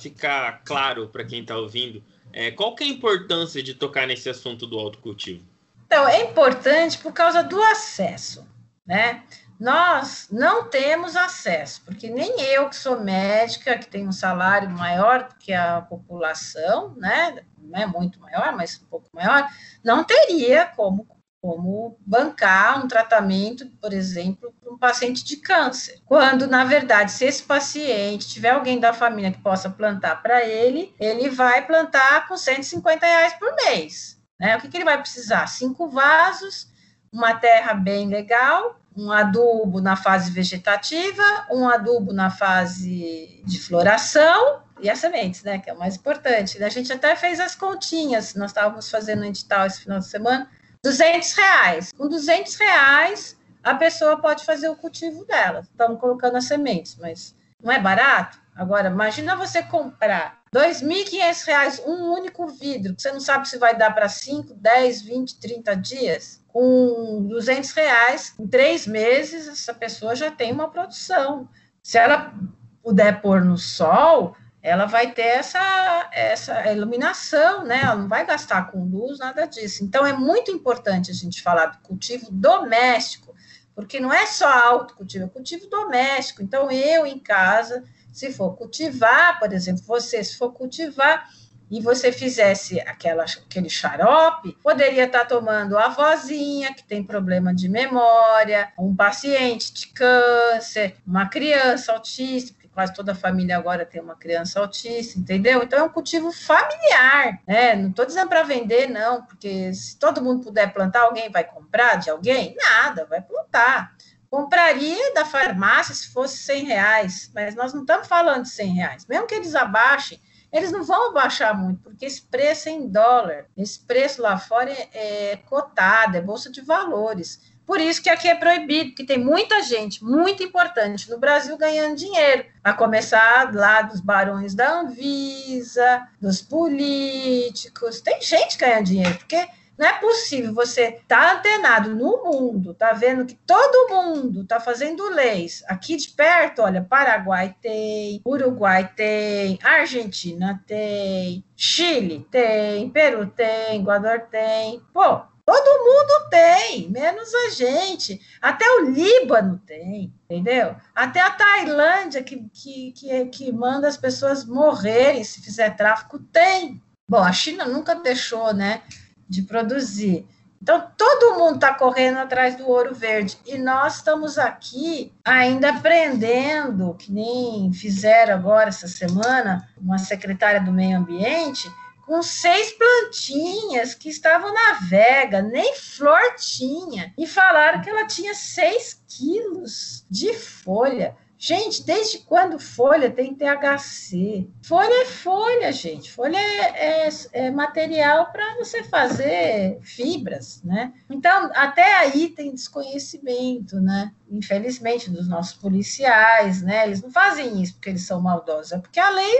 [0.00, 4.28] Ficar claro para quem está ouvindo, é, qual que é a importância de tocar nesse
[4.28, 5.44] assunto do autocultivo?
[5.86, 8.46] Então, é importante por causa do acesso,
[8.84, 9.22] né?
[9.58, 15.28] Nós não temos acesso, porque nem eu, que sou médica, que tenho um salário maior
[15.28, 17.42] do que a população, né?
[17.58, 19.48] Não é muito maior, mas um pouco maior,
[19.82, 21.06] não teria como
[21.46, 26.00] como bancar um tratamento, por exemplo, para um paciente de câncer.
[26.04, 30.92] Quando, na verdade, se esse paciente tiver alguém da família que possa plantar para ele,
[30.98, 34.20] ele vai plantar com 150 reais por mês.
[34.40, 34.56] Né?
[34.56, 35.46] O que, que ele vai precisar?
[35.46, 36.68] Cinco vasos,
[37.12, 44.62] uma terra bem legal, um adubo na fase vegetativa, um adubo na fase de floração
[44.80, 46.62] e as sementes, né, que é o mais importante.
[46.62, 50.50] A gente até fez as continhas, nós estávamos fazendo um edital esse final de semana,
[50.86, 51.92] 200 reais.
[51.92, 55.60] Com 200 reais, a pessoa pode fazer o cultivo dela.
[55.60, 58.38] Estamos colocando as sementes, mas não é barato?
[58.54, 63.76] Agora, imagina você comprar R$ 2.500 um único vidro, que você não sabe se vai
[63.76, 66.42] dar para 5, 10, 20, 30 dias.
[66.46, 71.48] Com 200 reais, em três meses, essa pessoa já tem uma produção.
[71.82, 72.32] Se ela
[72.80, 74.36] puder pôr no sol,
[74.66, 77.82] ela vai ter essa, essa iluminação, né?
[77.84, 79.84] Ela não vai gastar com luz, nada disso.
[79.84, 83.32] Então, é muito importante a gente falar do cultivo doméstico,
[83.76, 86.42] porque não é só autocultivo, é cultivo doméstico.
[86.42, 91.28] Então, eu em casa se for cultivar, por exemplo, você, se for cultivar
[91.70, 97.68] e você fizesse aquela, aquele xarope, poderia estar tomando a vozinha que tem problema de
[97.68, 104.14] memória, um paciente de câncer, uma criança autista, quase toda a família agora tem uma
[104.14, 105.62] criança autista, entendeu?
[105.62, 107.74] Então é um cultivo familiar, né?
[107.74, 111.94] Não estou dizendo para vender, não, porque se todo mundo puder plantar, alguém vai comprar
[111.94, 112.54] de alguém?
[112.54, 113.96] Nada, vai plantar.
[114.28, 119.06] Compraria da farmácia se fosse 100 reais, mas nós não estamos falando de 100 reais.
[119.06, 120.20] Mesmo que eles abaixem,
[120.52, 123.46] eles não vão abaixar muito, porque esse preço é em dólar.
[123.56, 127.40] Esse preço lá fora é, é cotado, é bolsa de valores.
[127.66, 131.96] Por isso que aqui é proibido, porque tem muita gente, muito importante, no Brasil ganhando
[131.96, 132.46] dinheiro.
[132.62, 138.00] A começar lá dos barões da Anvisa, dos políticos.
[138.00, 139.48] Tem gente ganhando dinheiro, porque
[139.78, 145.08] não é possível você tá antenado no mundo, tá vendo que todo mundo está fazendo
[145.10, 145.62] leis.
[145.68, 154.20] Aqui de perto, olha, Paraguai tem, Uruguai tem, Argentina tem, Chile tem, Peru tem, Equador
[154.30, 154.80] tem.
[154.94, 158.20] Pô, todo mundo tem, menos a gente.
[158.42, 160.76] Até o Líbano tem, entendeu?
[160.94, 166.82] Até a Tailândia, que, que, que, que manda as pessoas morrerem se fizer tráfico, tem.
[167.08, 168.82] Bom, a China nunca deixou, né?
[169.28, 170.26] de produzir.
[170.62, 173.38] Então, todo mundo está correndo atrás do ouro verde.
[173.46, 180.72] E nós estamos aqui ainda aprendendo, que nem fizeram agora essa semana, uma secretária do
[180.72, 181.70] meio ambiente,
[182.06, 187.12] com seis plantinhas que estavam na vega, nem flor tinha.
[187.18, 191.16] E falaram que ela tinha seis quilos de folha.
[191.38, 194.48] Gente, desde quando folha tem THC?
[194.62, 196.10] Folha é folha, gente.
[196.10, 200.94] Folha é, é, é material para você fazer fibras, né?
[201.10, 204.12] Então, até aí tem desconhecimento, né?
[204.30, 206.86] Infelizmente, dos nossos policiais, né?
[206.86, 209.34] Eles não fazem isso porque eles são maldosos, é porque a lei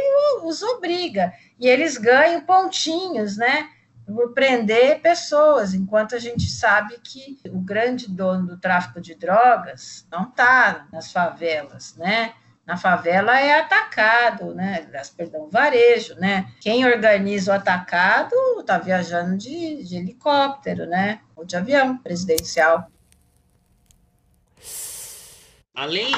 [0.45, 1.33] os obriga.
[1.59, 3.71] E eles ganham pontinhos, né?
[4.07, 10.07] Por prender pessoas, enquanto a gente sabe que o grande dono do tráfico de drogas
[10.11, 12.35] não está nas favelas, né?
[12.65, 14.89] Na favela é atacado, né?
[15.17, 16.53] Perdão, varejo, né?
[16.61, 21.21] Quem organiza o atacado está viajando de, de helicóptero, né?
[21.35, 22.91] Ou de avião presidencial.
[25.75, 26.11] Além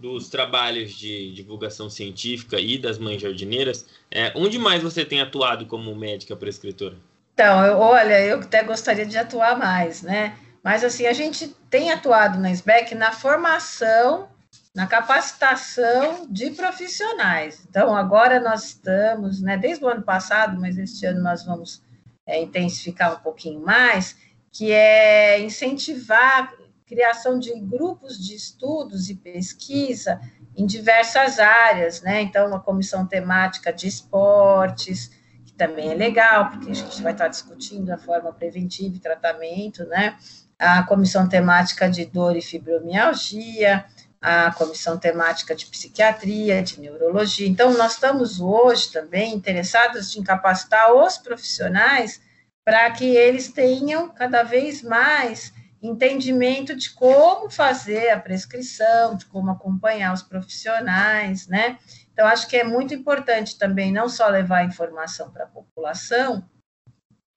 [0.00, 5.64] dos trabalhos de divulgação científica e das mães jardineiras, é, onde mais você tem atuado
[5.66, 6.96] como médica prescritora?
[7.36, 10.38] Então, eu, olha, eu até gostaria de atuar mais, né?
[10.64, 14.30] Mas, assim, a gente tem atuado na SBEC na formação,
[14.74, 17.62] na capacitação de profissionais.
[17.68, 21.82] Então, agora nós estamos, né, desde o ano passado, mas este ano nós vamos
[22.26, 24.16] é, intensificar um pouquinho mais,
[24.50, 30.18] que é incentivar a criação de grupos de estudos e pesquisa
[30.56, 32.22] em diversas áreas, né?
[32.22, 35.10] Então, uma comissão temática de esportes,
[35.56, 40.16] também é legal, porque a gente vai estar discutindo a forma preventiva e tratamento, né?
[40.58, 43.84] A comissão temática de dor e fibromialgia,
[44.20, 47.46] a comissão temática de psiquiatria, de neurologia.
[47.46, 52.20] Então, nós estamos hoje também interessados em capacitar os profissionais
[52.64, 59.50] para que eles tenham cada vez mais entendimento de como fazer a prescrição, de como
[59.50, 61.78] acompanhar os profissionais, né?
[62.16, 66.48] Então, acho que é muito importante também não só levar informação para a população,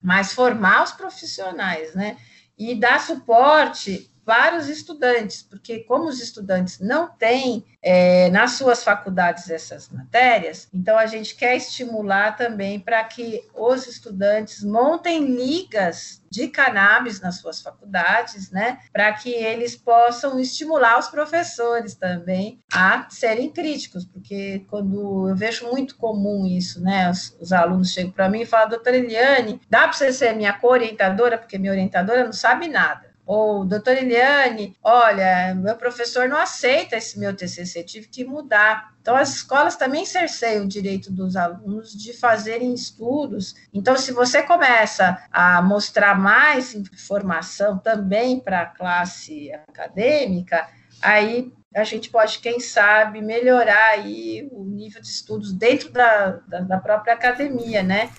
[0.02, 2.18] mas formar os profissionais, né?
[2.58, 8.84] E dar suporte para os estudantes, porque como os estudantes não têm é, nas suas
[8.84, 16.22] faculdades essas matérias, então a gente quer estimular também para que os estudantes montem ligas
[16.30, 23.08] de cannabis nas suas faculdades, né, para que eles possam estimular os professores também a
[23.10, 28.30] serem críticos, porque quando eu vejo muito comum isso, né, os, os alunos chegam para
[28.30, 32.34] mim e falam, doutora Eliane, dá para você ser minha co-orientadora, porque minha orientadora não
[32.34, 38.26] sabe nada ou doutor Eliane, olha, meu professor não aceita esse meu TCC, tive que
[38.26, 38.96] mudar.
[39.04, 43.54] Então, as escolas também cerceiam o direito dos alunos de fazerem estudos.
[43.72, 50.68] Então, se você começa a mostrar mais informação também para a classe acadêmica,
[51.00, 56.62] aí a gente pode, quem sabe, melhorar aí o nível de estudos dentro da, da,
[56.62, 58.10] da própria academia, né?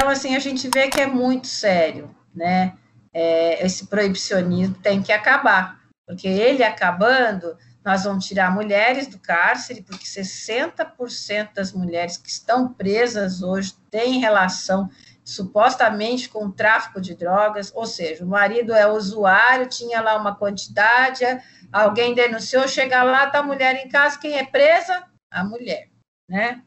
[0.00, 2.72] Então, assim, a gente vê que é muito sério, né?
[3.12, 9.82] É, esse proibicionismo tem que acabar, porque ele acabando, nós vamos tirar mulheres do cárcere,
[9.82, 14.88] porque 60% das mulheres que estão presas hoje têm relação
[15.22, 20.34] supostamente com o tráfico de drogas, ou seja, o marido é usuário, tinha lá uma
[20.34, 21.26] quantidade,
[21.70, 25.04] alguém denunciou, chega lá, tá a mulher em casa, quem é presa?
[25.30, 25.90] A mulher,
[26.26, 26.62] né?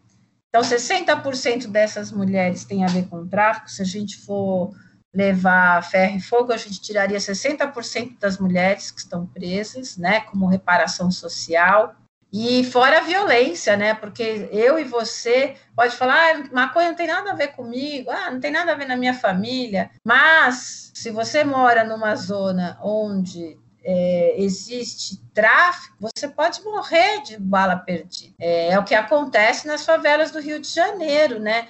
[0.56, 3.72] Então, 60% dessas mulheres têm a ver com tráfico.
[3.72, 4.72] Se a gente for
[5.12, 10.46] levar ferro e fogo, a gente tiraria 60% das mulheres que estão presas, né, como
[10.46, 11.96] reparação social.
[12.32, 13.96] E fora a violência, né?
[13.96, 18.30] Porque eu e você pode falar, ah, maconha não tem nada a ver comigo, ah,
[18.30, 19.90] não tem nada a ver na minha família.
[20.04, 27.76] Mas se você mora numa zona onde é, existe tráfico, você pode morrer de bala
[27.76, 28.34] perdida.
[28.40, 31.68] É, é, o que acontece nas favelas do Rio de Janeiro, né?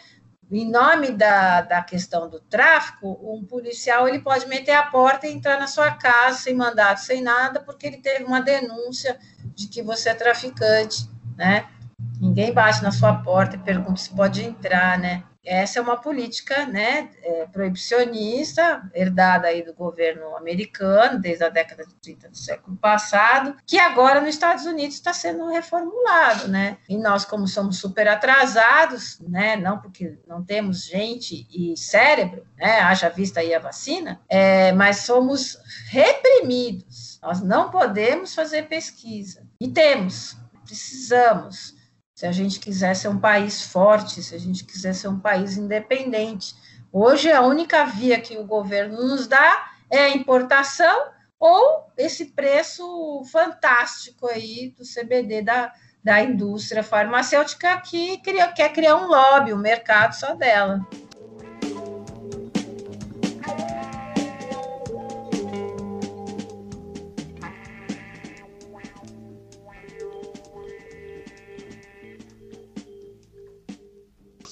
[0.51, 5.33] Em nome da, da questão do tráfico, um policial ele pode meter a porta e
[5.33, 9.17] entrar na sua casa sem mandato, sem nada, porque ele teve uma denúncia
[9.55, 11.67] de que você é traficante, né?
[12.19, 15.23] Ninguém bate na sua porta e pergunta se pode entrar, né?
[15.45, 21.85] Essa é uma política né, é, proibicionista, herdada aí do governo americano, desde a década
[21.85, 26.47] de 30 do século passado, que agora nos Estados Unidos está sendo reformulado.
[26.47, 26.77] Né?
[26.87, 32.79] E nós, como somos super atrasados, né, não porque não temos gente e cérebro, né,
[32.79, 37.19] haja vista aí a vacina, é, mas somos reprimidos.
[37.21, 39.45] Nós não podemos fazer pesquisa.
[39.59, 41.75] E temos, precisamos
[42.23, 45.57] se a gente quiser ser um país forte, se a gente quiser ser um país
[45.57, 46.55] independente.
[46.89, 51.07] Hoje, a única via que o governo nos dá é a importação
[51.37, 58.95] ou esse preço fantástico aí do CBD da, da indústria farmacêutica que cria, quer criar
[58.95, 60.79] um lobby, um mercado só dela.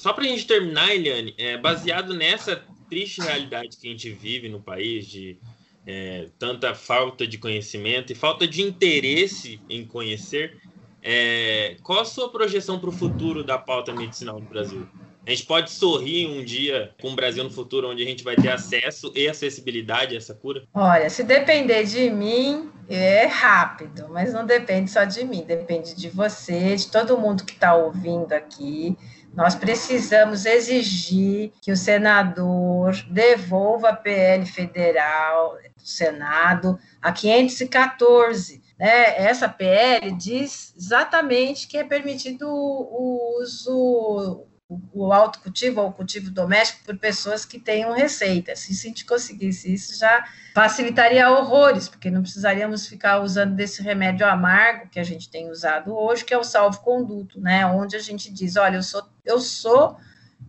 [0.02, 4.50] Só para a gente terminar, Eliane, é, baseado nessa triste realidade que a gente vive
[4.50, 5.38] no país, de
[5.86, 10.58] é, tanta falta de conhecimento e falta de interesse em conhecer,
[11.04, 14.88] é, qual a sua projeção para o futuro da pauta medicinal no Brasil?
[15.24, 18.36] A gente pode sorrir um dia com o Brasil no futuro, onde a gente vai
[18.36, 20.64] ter acesso e acessibilidade a essa cura?
[20.74, 26.10] Olha, se depender de mim, é rápido, mas não depende só de mim, depende de
[26.10, 28.98] você, de todo mundo que está ouvindo aqui.
[29.34, 38.62] Nós precisamos exigir que o senador devolva a PL federal do Senado a 514.
[38.78, 39.16] Né?
[39.24, 44.46] Essa PL diz exatamente que é permitido o uso
[44.94, 48.56] o autocultivo ou o cultivo doméstico por pessoas que tenham receita.
[48.56, 54.26] Se a gente conseguisse isso, já facilitaria horrores, porque não precisaríamos ficar usando desse remédio
[54.26, 57.66] amargo que a gente tem usado hoje, que é o salvo-conduto, né?
[57.66, 59.98] Onde a gente diz, olha, eu sou, eu sou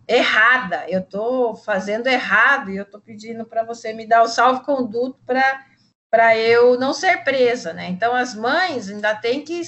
[0.07, 5.19] errada, eu estou fazendo errado e eu estou pedindo para você me dar o salvo-conduto
[5.25, 7.89] para eu não ser presa, né?
[7.89, 9.63] Então, as mães ainda têm que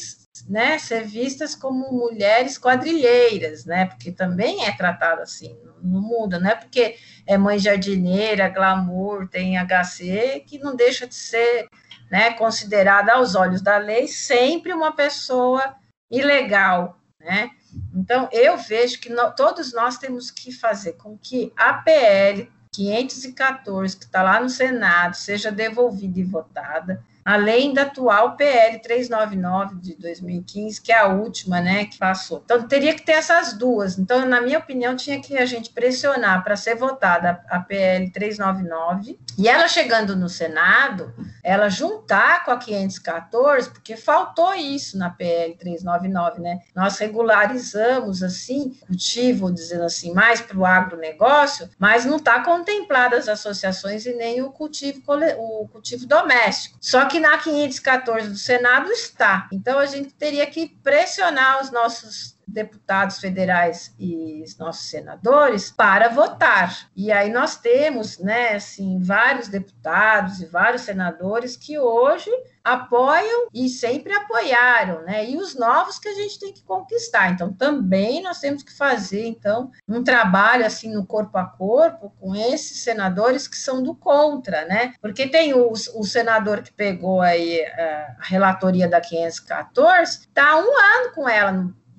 [0.48, 6.50] né, ser vistas como mulheres quadrilheiras, né, porque também é tratado assim, não muda, não
[6.50, 11.68] é porque é mãe jardineira, glamour, tem HC, que não deixa de ser,
[12.10, 15.76] né, considerada aos olhos da lei sempre uma pessoa
[16.10, 17.50] ilegal, né,
[17.94, 23.96] então eu vejo que no, todos nós temos que fazer com que a PL 514,
[23.96, 29.94] que está lá no Senado, seja devolvida e votada, além da atual PL 399 de
[29.96, 32.42] 2015, que é a última, né, que passou.
[32.44, 33.98] Então teria que ter essas duas.
[33.98, 39.18] Então, na minha opinião, tinha que a gente pressionar para ser votada a PL 399
[39.38, 41.12] e ela chegando no Senado,
[41.42, 46.60] ela juntar com a 514, porque faltou isso na PL 399, né?
[46.74, 53.28] Nós regularizamos assim, cultivo, dizendo assim, mais para o agronegócio, mas não está contemplado as
[53.28, 55.02] associações e nem o cultivo,
[55.38, 56.76] o cultivo doméstico.
[56.80, 59.48] Só que que na 514 do Senado está.
[59.52, 66.08] Então, a gente teria que pressionar os nossos deputados federais e os nossos senadores para
[66.08, 66.88] votar.
[66.96, 72.30] E aí nós temos, né, assim, vários deputados e vários senadores que hoje
[72.64, 75.28] apoiam e sempre apoiaram, né?
[75.28, 77.30] E os novos que a gente tem que conquistar.
[77.30, 82.34] Então, também nós temos que fazer, então, um trabalho assim no corpo a corpo com
[82.34, 84.94] esses senadores que são do contra, né?
[85.00, 90.60] Porque tem o, o senador que pegou aí eh, a relatoria da 514, tá um
[90.60, 91.52] ano com ela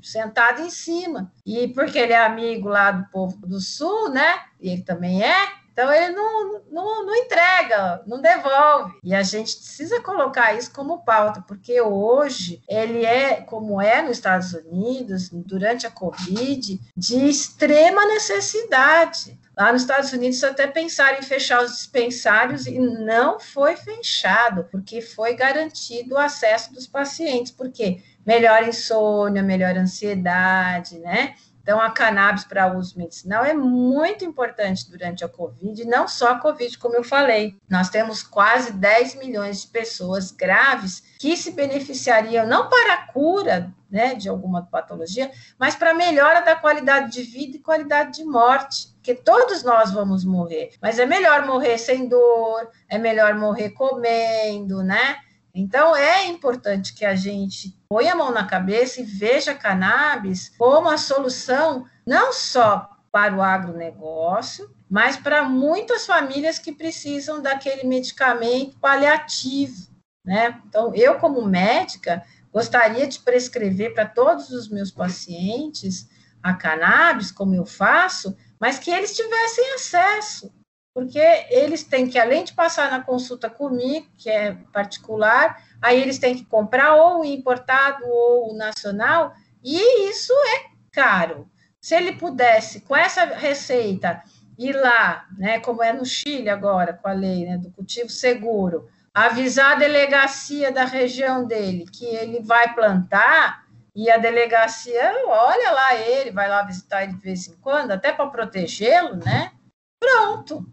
[0.07, 1.31] sentado em cima.
[1.45, 4.39] E porque ele é amigo lá do povo do Sul, né?
[4.59, 8.97] E ele também é, então ele não, não, não, entrega, não devolve.
[9.03, 14.11] E a gente precisa colocar isso como pauta, porque hoje ele é, como é nos
[14.11, 19.37] Estados Unidos, durante a Covid, de extrema necessidade.
[19.57, 25.01] Lá nos Estados Unidos até pensaram em fechar os dispensários e não foi fechado, porque
[25.01, 27.51] foi garantido o acesso dos pacientes.
[27.51, 28.01] Por quê?
[28.25, 31.35] Melhor insônia, melhor ansiedade, né?
[31.65, 36.39] Então, a cannabis para uso medicinal é muito importante durante a Covid, não só a
[36.39, 37.57] Covid, como eu falei.
[37.67, 43.73] Nós temos quase 10 milhões de pessoas graves que se beneficiariam não para a cura
[43.95, 48.93] né, de alguma patologia, mas para melhora da qualidade de vida e qualidade de morte.
[48.95, 54.83] Porque todos nós vamos morrer, mas é melhor morrer sem dor, é melhor morrer comendo,
[54.83, 55.15] né?
[55.53, 60.49] Então, é importante que a gente ponha a mão na cabeça e veja a cannabis
[60.57, 67.87] como a solução não só para o agronegócio, mas para muitas famílias que precisam daquele
[67.87, 69.87] medicamento paliativo,
[70.25, 70.59] né?
[70.67, 72.21] Então, eu como médica,
[72.55, 76.07] gostaria de prescrever para todos os meus pacientes
[76.41, 80.53] a cannabis, como eu faço, mas que eles tivessem acesso,
[80.93, 86.17] porque eles têm que, além de passar na consulta comigo, que é particular, aí eles
[86.17, 91.49] têm que comprar ou o importado ou o nacional, e isso é caro.
[91.81, 94.23] Se ele pudesse, com essa receita,
[94.57, 98.87] ir lá, né, como é no Chile agora, com a lei né, do cultivo seguro,
[99.15, 103.63] avisar a delegacia da região dele que ele vai plantar,
[103.95, 108.11] e a delegacia olha lá ele, vai lá visitar ele de vez em quando, até
[108.11, 109.53] para protegê-lo, né?
[109.97, 110.67] Pronto,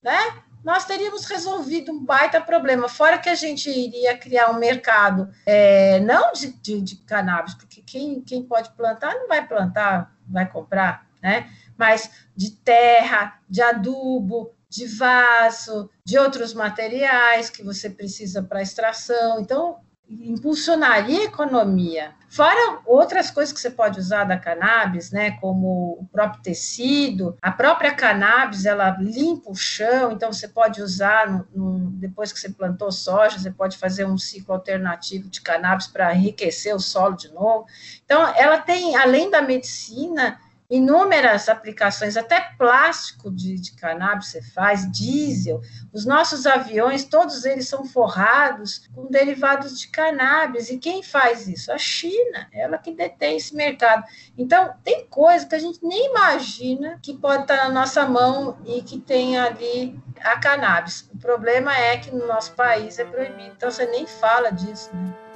[0.00, 0.44] né?
[0.62, 5.98] Nós teríamos resolvido um baita problema, fora que a gente iria criar um mercado, é,
[6.00, 11.04] não de, de, de, cannabis, porque quem, quem pode plantar não vai plantar, vai comprar,
[11.20, 11.50] né?
[11.76, 19.40] Mas de terra, de adubo, de vaso, de outros materiais que você precisa para extração.
[19.40, 19.78] Então,
[20.10, 22.14] impulsionaria a economia.
[22.30, 27.50] Fora outras coisas que você pode usar da cannabis, né, como o próprio tecido, a
[27.50, 32.50] própria cannabis, ela limpa o chão, então você pode usar, no, no, depois que você
[32.50, 37.32] plantou soja, você pode fazer um ciclo alternativo de cannabis para enriquecer o solo de
[37.32, 37.66] novo.
[38.04, 40.38] Então, ela tem, além da medicina,
[40.70, 45.62] inúmeras aplicações, até plástico de, de cannabis você faz, diesel.
[45.92, 50.68] Os nossos aviões, todos eles são forrados com derivados de cannabis.
[50.68, 51.72] E quem faz isso?
[51.72, 54.04] A China, ela que detém esse mercado.
[54.36, 58.82] Então, tem coisa que a gente nem imagina que pode estar na nossa mão e
[58.82, 61.08] que tem ali a cannabis.
[61.14, 65.27] O problema é que no nosso país é proibido, então você nem fala disso, né?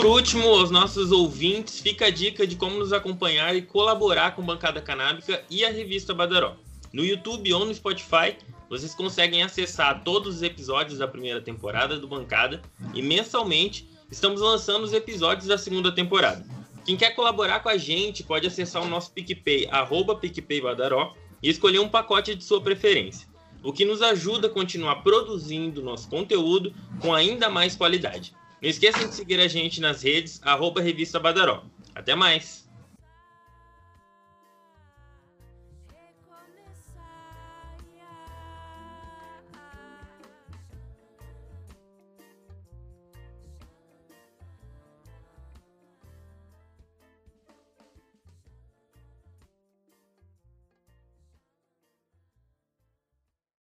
[0.00, 4.40] Por último, aos nossos ouvintes, fica a dica de como nos acompanhar e colaborar com
[4.40, 6.56] Bancada Canábica e a revista Badaró.
[6.90, 8.34] No YouTube ou no Spotify,
[8.70, 12.62] vocês conseguem acessar todos os episódios da primeira temporada do Bancada
[12.94, 16.46] e mensalmente estamos lançando os episódios da segunda temporada.
[16.86, 20.18] Quem quer colaborar com a gente pode acessar o nosso PicPay, arroba
[21.42, 23.28] e escolher um pacote de sua preferência,
[23.62, 28.32] o que nos ajuda a continuar produzindo nosso conteúdo com ainda mais qualidade.
[28.62, 31.64] Não esqueçam de seguir a gente nas redes, arroba Revista Badaró.
[31.94, 32.69] Até mais!